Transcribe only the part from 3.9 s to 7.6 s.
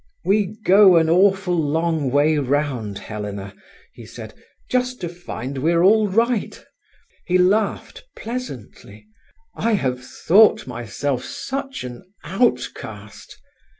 he said, "just to find we're all right." He